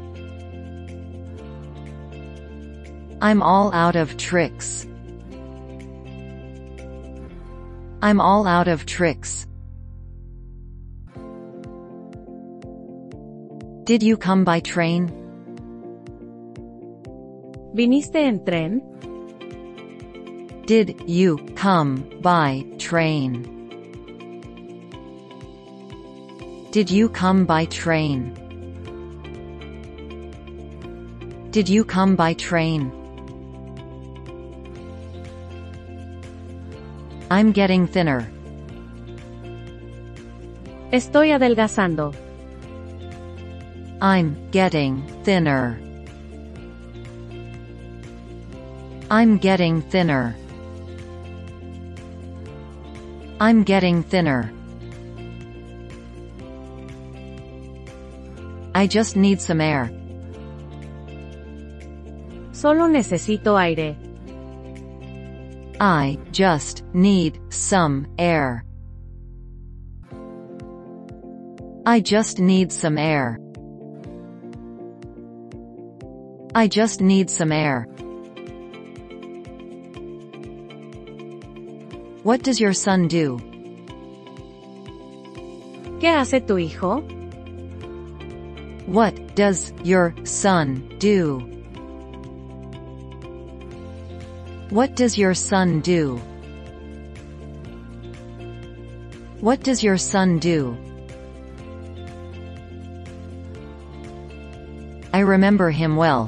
I'm 3.22 3.42
all 3.42 3.74
out 3.74 3.96
of 3.96 4.18
tricks. 4.18 4.86
I'm 8.02 8.20
all 8.20 8.48
out 8.48 8.68
of 8.68 8.86
tricks. 8.86 9.48
Did 13.86 14.04
you 14.04 14.18
come 14.18 14.44
by 14.44 14.60
train? 14.60 15.08
¿Viniste 17.74 18.16
en 18.16 18.44
tren? 18.44 18.95
Did 20.66 21.00
you 21.08 21.38
come 21.56 22.10
by 22.22 22.66
train? 22.80 23.46
Did 26.72 26.90
you 26.90 27.08
come 27.08 27.46
by 27.46 27.66
train? 27.66 28.34
Did 31.52 31.70
you 31.70 31.86
come 31.86 32.16
by 32.16 32.34
train? 32.34 32.92
I'm 37.30 37.52
getting 37.52 37.86
thinner. 37.86 38.28
Estoy 40.92 41.30
adelgazando. 41.30 42.16
I'm 44.02 44.50
getting 44.50 45.04
thinner. 45.24 45.80
I'm 49.12 49.38
getting 49.38 49.84
thinner. 49.84 50.36
I'm 53.40 53.64
getting 53.64 54.02
thinner. 54.02 54.52
I 58.74 58.88
just 58.88 59.18
need 59.18 59.42
some 59.42 59.60
air. 59.60 59.92
Solo 62.54 62.88
necesito 62.88 63.60
aire. 63.60 63.98
I 65.82 66.18
just 66.32 66.84
need 66.94 67.40
some 67.50 68.08
air. 68.18 68.64
I 71.86 72.00
just 72.00 72.40
need 72.40 72.72
some 72.72 72.98
air. 72.98 73.38
I 76.56 76.68
just 76.68 77.02
need 77.02 77.30
some 77.30 77.52
air. 77.52 77.88
What 82.26 82.42
does 82.42 82.60
your 82.60 82.74
son 82.74 83.08
do? 83.08 83.38
¿Qué 86.00 86.08
hace 86.08 86.40
tu 86.40 86.56
hijo? 86.56 87.04
What 88.88 89.36
does 89.36 89.72
your 89.84 90.12
son 90.24 90.98
do? 90.98 91.38
What 94.72 94.96
does 94.96 95.20
your 95.20 95.36
son 95.36 95.82
do? 95.82 96.18
What 99.40 99.62
does 99.62 99.84
your 99.84 100.00
son 100.00 100.40
do? 100.40 100.76
I 105.14 105.20
remember 105.20 105.70
him 105.70 105.96
well. 105.96 106.26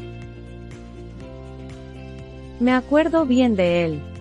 Me 2.60 2.72
acuerdo 2.74 3.28
bien 3.28 3.56
de 3.56 3.84
él. 3.84 4.17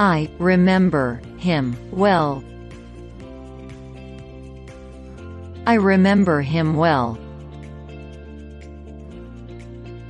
I 0.00 0.30
remember 0.38 1.20
him 1.36 1.76
well. 1.90 2.42
I 5.66 5.74
remember 5.74 6.40
him 6.40 6.74
well. 6.74 7.18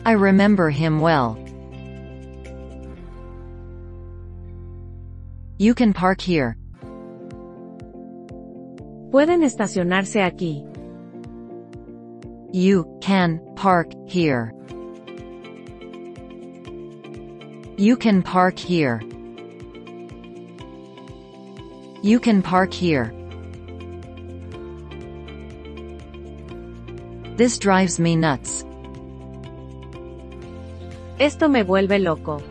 I 0.06 0.12
remember 0.12 0.70
him 0.70 1.00
well. 1.00 1.36
You 5.58 5.74
can 5.74 5.92
park 5.92 6.20
here. 6.20 6.56
Pueden 9.10 9.42
estacionarse 9.42 10.20
aquí. 10.22 10.62
You 12.52 12.96
can 13.00 13.40
park 13.56 13.90
here. 14.06 14.54
You 17.76 17.96
can 17.96 18.22
park 18.22 18.56
here. 18.56 19.02
You 22.02 22.18
can 22.18 22.40
park 22.40 22.72
here. 22.72 23.12
This 27.36 27.58
drives 27.58 28.00
me 28.00 28.16
nuts. 28.16 28.64
Esto 31.18 31.48
me 31.48 31.62
vuelve 31.62 32.02
loco. 32.02 32.42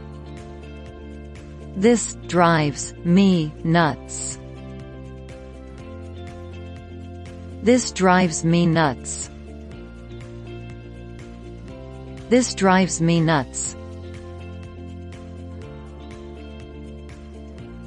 This 1.76 2.14
drives 2.28 2.94
me 3.04 3.52
nuts. 3.64 4.38
This 7.64 7.92
drives 7.92 8.46
me 8.46 8.68
nuts. 8.68 9.32
This 12.30 12.54
drives 12.54 13.02
me 13.02 13.20
nuts. 13.20 13.76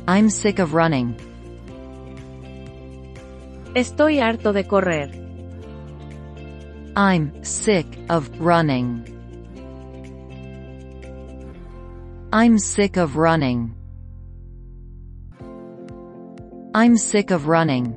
I'm 0.09 0.29
sick 0.29 0.59
of 0.59 0.75
running. 0.75 1.32
Estoy 3.75 4.19
harto 4.21 4.53
de 4.53 4.65
correr. 4.65 5.11
I'm 6.95 7.33
sick 7.43 7.87
of 8.11 8.29
running. 8.39 9.03
I'm 12.35 12.59
sick 12.59 12.99
of 12.99 13.17
running. 13.17 13.75
I'm 16.75 16.99
sick 16.99 17.31
of 17.31 17.49
running. 17.49 17.95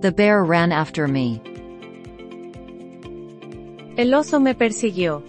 The 0.00 0.10
bear 0.10 0.42
ran 0.44 0.72
after 0.72 1.06
me. 1.06 1.42
El 3.98 4.14
oso 4.14 4.40
me 4.40 4.54
persiguió. 4.54 5.22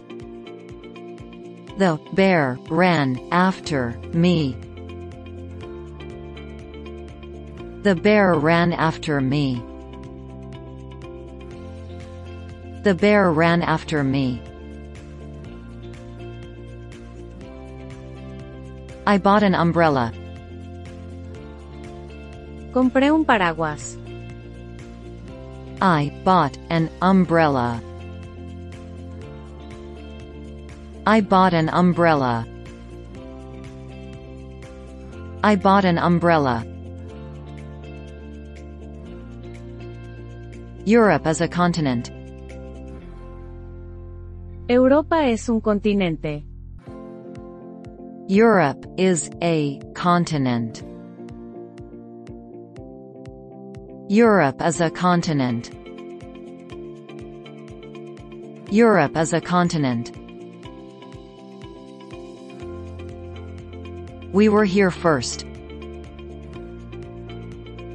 The 1.78 2.00
bear 2.14 2.58
ran 2.70 3.20
after 3.30 4.00
me. 4.14 4.56
The 7.84 7.96
bear 7.96 8.34
ran 8.34 8.72
after 8.72 9.20
me. 9.20 9.62
The 12.84 12.96
bear 12.96 13.30
ran 13.30 13.62
after 13.62 14.06
me. 14.06 14.42
I 19.06 19.18
bought 19.18 19.44
an 19.44 19.54
umbrella. 19.54 20.14
Compré 22.72 23.14
un 23.14 23.26
paraguas. 23.26 23.98
I 25.82 26.16
bought 26.24 26.58
an 26.70 26.90
umbrella. 27.02 27.84
I 31.06 31.20
bought 31.20 31.54
an 31.54 31.68
umbrella. 31.68 32.48
I 35.44 35.58
bought 35.58 35.84
an 35.84 35.98
umbrella. 35.98 36.73
Europe 40.86 41.26
is 41.28 41.40
a 41.40 41.48
continent. 41.48 42.12
Europa 44.68 45.16
es 45.16 45.48
un 45.48 45.62
continente. 45.62 46.44
Europe 48.28 48.86
is 48.98 49.30
a 49.42 49.80
continent. 49.96 50.84
Europe 54.10 54.62
is 54.62 54.82
a 54.82 54.90
continent. 54.90 55.72
Europe 58.70 59.16
is 59.16 59.32
a 59.32 59.40
continent. 59.40 60.12
We 64.34 64.50
were 64.50 64.66
here 64.66 64.92
first. 64.92 65.46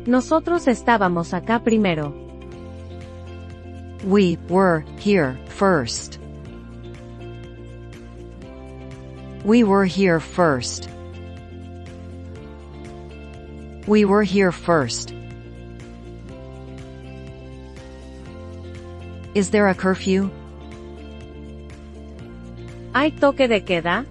Nosotros 0.06 0.66
estábamos 0.66 1.34
acá 1.34 1.62
primero. 1.62 2.27
We 4.04 4.38
were 4.48 4.84
here 4.98 5.38
first. 5.48 6.18
We 9.44 9.64
were 9.64 9.84
here 9.84 10.20
first. 10.20 10.88
We 13.86 14.04
were 14.04 14.22
here 14.22 14.52
first. 14.52 15.14
Is 19.34 19.50
there 19.50 19.68
a 19.68 19.74
curfew? 19.74 20.30
¿Hay 22.94 23.10
toque 23.10 23.48
de 23.48 23.60
queda? 23.60 24.04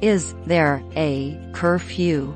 Is 0.00 0.34
there 0.46 0.82
a 0.96 1.38
curfew? 1.52 2.34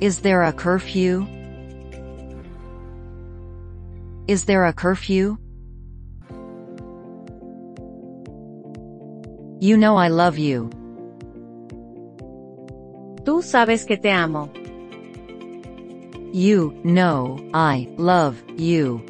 Is 0.00 0.20
there 0.20 0.42
a 0.42 0.52
curfew? 0.52 1.26
Is 4.30 4.44
there 4.44 4.66
a 4.66 4.72
curfew? 4.72 5.38
You 9.58 9.76
know 9.76 9.96
I 9.96 10.06
love 10.06 10.38
you. 10.38 10.70
Tú 13.24 13.42
sabes 13.42 13.84
que 13.84 13.96
te 13.96 14.08
amo. 14.08 14.48
You 16.32 16.78
know 16.84 17.40
I 17.52 17.88
love 17.98 18.40
you. 18.56 19.02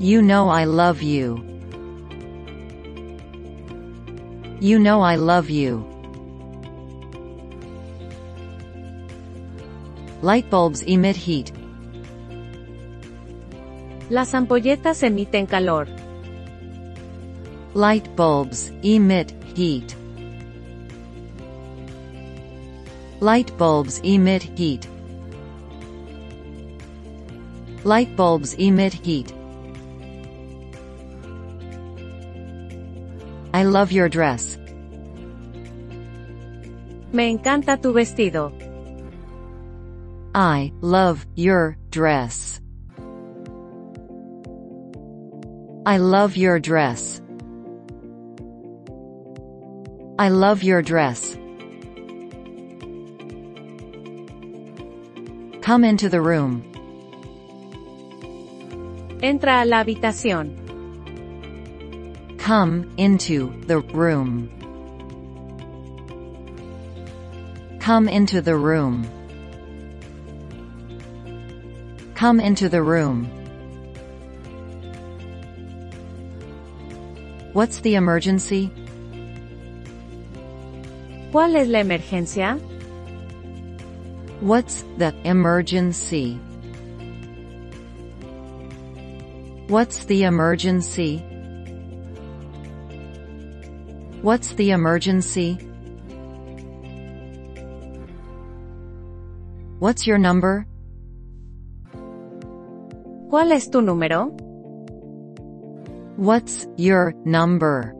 You 0.00 0.22
know 0.22 0.48
I 0.48 0.64
love 0.64 1.02
you. 1.02 1.38
You 4.58 4.80
know 4.80 5.02
I 5.02 5.14
love 5.14 5.50
you. 5.50 5.86
Light 10.20 10.50
bulbs 10.50 10.82
emit 10.82 11.14
heat. 11.14 11.52
Las 14.12 14.34
ampolletas 14.34 15.02
emiten 15.02 15.46
calor. 15.46 15.88
Light 17.72 18.06
bulbs 18.14 18.70
emit 18.82 19.32
heat. 19.56 19.96
Light 23.20 23.50
bulbs 23.56 24.02
emit 24.04 24.42
heat. 24.54 24.86
Light 27.84 28.14
bulbs 28.14 28.54
emit 28.58 28.92
heat. 28.92 29.32
I 33.54 33.64
love 33.64 33.92
your 33.92 34.10
dress. 34.10 34.58
Me 37.14 37.30
encanta 37.30 37.80
tu 37.80 37.94
vestido. 37.94 38.52
I 40.34 40.70
love 40.82 41.24
your 41.34 41.78
dress. 41.88 42.51
I 45.84 45.96
love 45.96 46.36
your 46.36 46.60
dress. 46.60 47.20
I 50.16 50.28
love 50.28 50.62
your 50.62 50.80
dress. 50.80 51.36
Come 55.60 55.82
into 55.82 56.08
the 56.08 56.20
room. 56.20 56.62
Entra 59.24 59.62
a 59.62 59.64
la 59.64 59.82
habitación. 59.82 60.56
Come 62.38 62.94
into 62.96 63.52
the 63.66 63.80
room. 63.80 64.50
Come 67.80 68.08
into 68.08 68.40
the 68.40 68.54
room. 68.54 69.04
Come 72.14 72.38
into 72.38 72.68
the 72.68 72.82
room. 72.84 73.41
What's 77.52 77.80
the 77.80 77.96
emergency? 77.96 78.70
¿Cuál 81.32 81.56
es 81.56 81.68
la 81.68 81.80
emergencia? 81.80 82.58
What's 84.40 84.84
the 84.96 85.14
emergency? 85.24 86.38
What's 89.68 90.04
the 90.04 90.24
emergency? 90.24 91.18
What's 94.22 94.54
the 94.54 94.70
emergency? 94.70 95.58
What's 99.78 100.06
your 100.06 100.18
number? 100.18 100.66
¿Cuál 103.28 103.52
es 103.52 103.70
tu 103.70 103.82
número? 103.82 104.36
What's 106.22 106.68
your 106.76 107.14
number? 107.24 107.94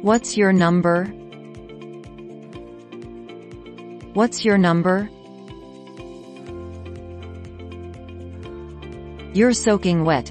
What's 0.00 0.36
your 0.36 0.52
number? 0.52 1.06
What's 4.14 4.44
your 4.44 4.58
number? 4.58 5.10
You're 9.34 9.54
soaking 9.54 10.04
wet. 10.04 10.30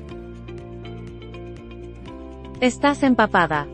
Estás 2.62 3.04
empapada. 3.04 3.68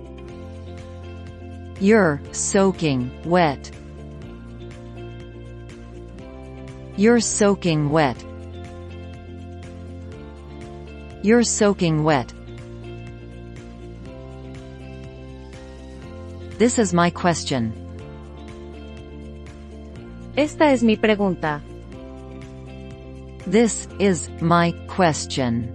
You're 1.80 2.20
soaking 2.32 3.12
wet. 3.24 3.70
You're 6.96 7.20
soaking 7.20 7.92
wet. 7.92 8.27
You're 11.28 11.44
soaking 11.44 12.06
wet. 12.06 12.34
This 16.58 16.80
is 16.80 16.94
my 16.94 17.10
question. 17.10 17.74
Esta 20.38 20.68
es 20.72 20.84
mi 20.84 20.96
pregunta. 20.96 21.62
This 23.46 23.90
is 24.00 24.30
my 24.40 24.72
question. 24.88 25.68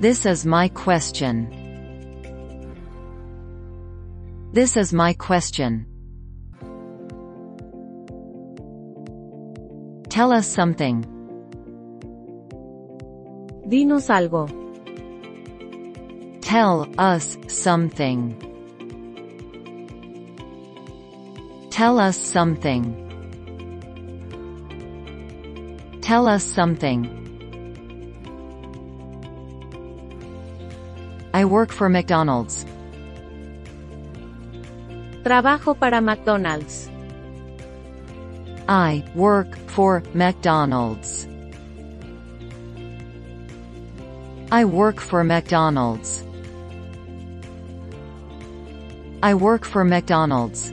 This 0.00 0.24
is 0.24 0.46
my 0.46 0.68
question. 0.68 1.50
This 4.54 4.78
is 4.78 4.94
my 4.94 5.12
question. 5.12 5.84
Tell 10.08 10.32
us 10.32 10.46
something. 10.46 11.13
Dinos 13.66 14.10
algo. 14.10 14.46
Tell 16.42 16.86
us 16.98 17.38
something. 17.48 18.36
Tell 21.70 21.98
us 21.98 22.16
something. 22.16 22.94
Tell 26.02 26.28
us 26.28 26.44
something. 26.44 27.08
I 31.32 31.46
work 31.46 31.72
for 31.72 31.88
McDonald's. 31.88 32.66
Trabajo 35.24 35.74
para 35.74 36.02
McDonald's. 36.02 36.90
I 38.68 39.02
work 39.14 39.56
for 39.68 40.02
McDonald's. 40.12 41.26
I 44.54 44.64
work 44.64 45.00
for 45.00 45.24
McDonald's. 45.24 46.24
I 49.20 49.34
work 49.34 49.64
for 49.64 49.82
McDonald's. 49.82 50.72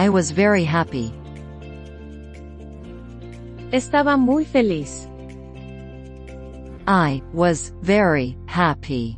I 0.00 0.08
was 0.08 0.32
very 0.32 0.64
happy. 0.64 1.14
Estaba 3.70 4.18
muy 4.18 4.44
feliz. 4.44 5.06
I 6.88 7.22
was 7.32 7.72
very 7.82 8.36
happy. 8.46 9.16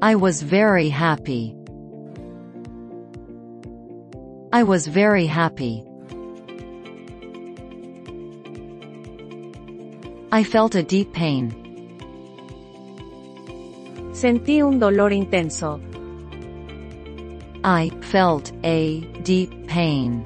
I 0.00 0.14
was 0.14 0.40
very 0.40 0.88
happy. 0.88 1.54
I 4.54 4.62
was 4.62 4.86
very 4.86 5.26
happy. 5.26 5.84
I 10.32 10.44
felt 10.44 10.76
a 10.76 10.82
deep 10.82 11.12
pain. 11.12 11.50
Sentí 14.12 14.62
un 14.62 14.78
dolor 14.78 15.12
intenso. 15.12 15.80
I 17.64 17.90
felt 18.00 18.52
a 18.62 19.00
deep 19.24 19.66
pain. 19.66 20.24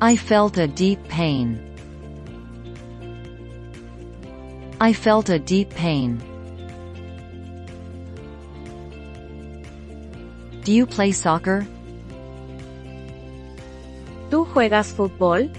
I 0.00 0.16
felt 0.16 0.56
a 0.56 0.66
deep 0.66 1.06
pain. 1.08 1.60
I 4.80 4.94
felt 4.94 5.28
a 5.28 5.38
deep 5.38 5.68
pain. 5.74 6.18
Do 10.64 10.72
you 10.72 10.86
play 10.86 11.12
soccer? 11.12 11.66
¿Tú 14.30 14.46
juegas 14.46 14.94
fútbol? 14.94 15.50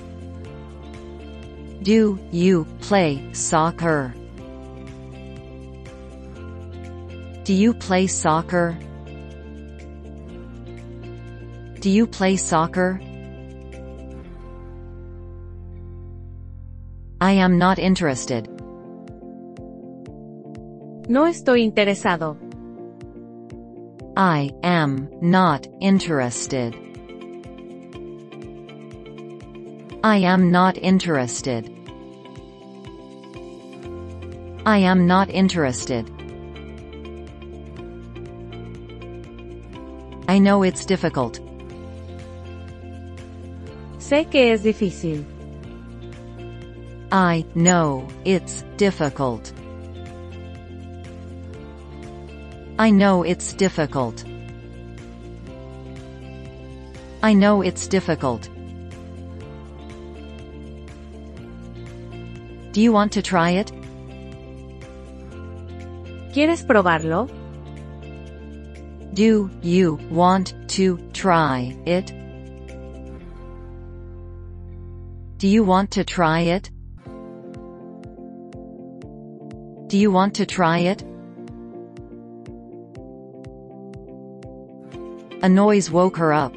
Do 1.82 2.20
you 2.32 2.66
play 2.82 3.34
soccer? 3.34 4.14
Do 7.44 7.54
you 7.54 7.74
play 7.74 8.06
soccer? 8.06 8.78
Do 11.80 11.90
you 11.90 12.06
play 12.06 12.38
soccer? 12.38 13.02
I 17.20 17.32
am 17.32 17.58
not 17.58 17.80
interested. 17.80 18.48
No 21.10 21.26
estoy 21.26 21.64
interesado. 21.66 22.38
I 24.16 24.52
am 24.62 25.10
not 25.20 25.66
interested. 25.82 26.91
I 30.04 30.18
am 30.18 30.50
not 30.50 30.80
interested. 30.80 31.70
I 34.66 34.80
am 34.80 35.06
not 35.06 35.30
interested. 35.30 36.10
I 40.28 40.40
know 40.40 40.64
it's 40.64 40.86
difficult. 40.86 41.40
Sé 44.00 44.28
que 44.32 44.54
es 44.54 44.64
difícil. 44.64 45.24
I 47.12 47.46
know 47.54 48.08
it's 48.26 48.64
difficult. 48.78 49.54
I 52.80 52.90
know 52.90 53.22
it's 53.22 53.54
difficult. 53.54 54.26
I 57.22 57.34
know 57.34 57.62
it's 57.62 57.88
difficult. 57.88 58.50
Do 62.72 62.80
you 62.80 62.94
want 62.94 63.12
to 63.14 63.22
try 63.22 63.52
it? 63.52 63.72
¿Quieres 66.34 66.64
probarlo? 66.66 67.30
Do 69.14 69.50
you 69.62 70.00
want 70.10 70.54
to 70.70 70.98
try 71.12 71.76
it? 71.86 72.14
Do 75.38 75.48
you 75.50 75.66
want 75.66 75.92
to 75.92 76.06
try 76.06 76.42
it? 76.42 76.72
Do 79.88 79.98
you 79.98 80.10
want 80.10 80.34
to 80.36 80.46
try 80.46 80.80
it? 80.80 81.04
A 85.44 85.50
noise 85.50 85.92
woke 85.92 86.16
her 86.16 86.32
up. 86.32 86.56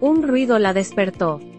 Un 0.00 0.22
ruido 0.22 0.58
la 0.58 0.72
despertó. 0.72 1.51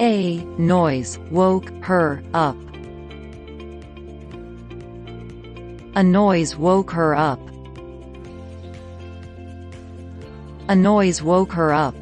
A 0.00 0.42
noise 0.56 1.18
woke 1.30 1.68
her 1.84 2.22
up. 2.32 2.56
A 5.94 6.02
noise 6.02 6.56
woke 6.56 6.90
her 6.92 7.14
up. 7.14 7.38
A 10.68 10.74
noise 10.74 11.22
woke 11.22 11.52
her 11.52 11.74
up. 11.74 11.94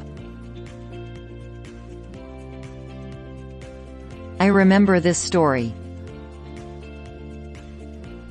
I 4.39 4.45
remember 4.45 5.01
this 5.01 5.17
story. 5.17 5.73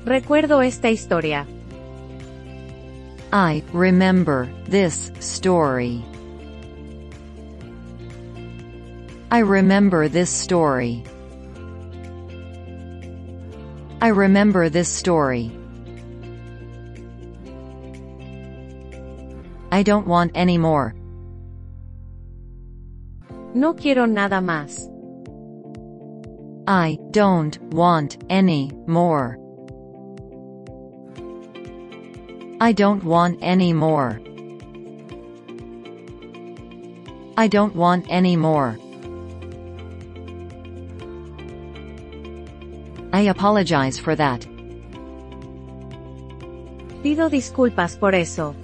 Recuerdo 0.03 0.65
esta 0.65 0.87
historia. 0.87 1.45
I 3.31 3.61
remember 3.71 4.49
this 4.65 5.11
story. 5.19 6.03
I 9.31 9.39
remember 9.39 10.07
this 10.07 10.31
story. 10.31 11.03
I 14.01 14.07
remember 14.07 14.69
this 14.69 14.89
story. 14.89 15.51
I 19.71 19.83
don't 19.83 20.07
want 20.07 20.31
any 20.33 20.57
more. 20.57 20.95
No 23.53 23.73
quiero 23.75 24.05
nada 24.05 24.41
más. 24.41 24.89
I 26.67 26.97
don't 27.11 27.61
want 27.71 28.17
any 28.31 28.71
more. 28.87 29.37
I 32.59 32.71
don't 32.71 33.03
want 33.03 33.37
any 33.43 33.73
more. 33.73 34.19
I 37.37 37.47
don't 37.47 37.75
want 37.75 38.07
any 38.09 38.35
more. 38.35 38.77
I 43.11 43.21
apologize 43.21 43.97
for 43.97 44.15
that. 44.15 44.41
Pido 47.03 47.29
disculpas 47.29 47.99
por 47.99 48.13
eso. 48.13 48.55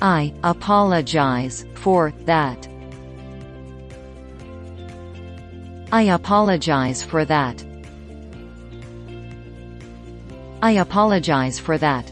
I 0.00 0.32
apologize 0.42 1.66
for 1.74 2.12
that. 2.24 2.68
I 5.92 6.02
apologize 6.02 7.02
for 7.02 7.24
that. 7.26 7.62
I 10.62 10.72
apologize 10.72 11.58
for 11.58 11.76
that. 11.76 12.10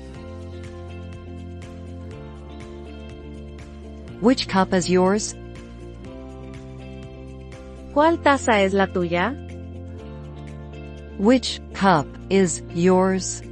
Which 4.20 4.48
cup 4.48 4.74
is 4.74 4.90
yours? 4.90 5.34
¿Cuál 7.94 8.22
taza 8.22 8.60
es 8.60 8.74
la 8.74 8.86
tuya? 8.86 9.34
Which 11.20 11.60
cup 11.74 12.06
is 12.30 12.62
yours? 12.74 13.42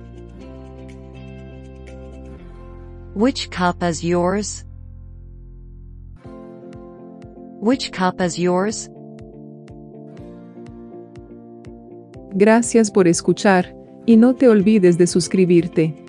Which 3.13 3.51
cup 3.51 3.83
is 3.83 4.03
yours? 4.03 4.65
Which 7.61 7.93
cup 7.93 8.23
is 8.23 8.39
yours? 8.39 8.89
Gracias 12.33 12.91
por 12.91 13.07
escuchar, 13.07 13.77
y 14.07 14.17
no 14.17 14.35
te 14.35 14.49
olvides 14.49 14.97
de 14.97 15.07
suscribirte. 15.07 16.08